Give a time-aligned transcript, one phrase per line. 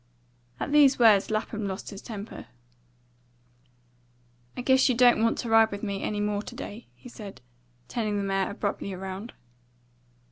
[0.59, 2.47] At these words Lapham lost his temper.
[4.57, 7.39] "I guess you don't want to ride with me any more to day," he said,
[7.87, 9.33] turning the mare abruptly round.